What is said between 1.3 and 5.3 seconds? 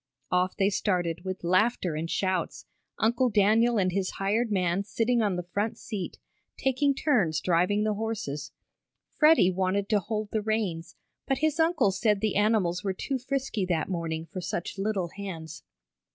laughter and shouts, Uncle Daniel and his hired man sitting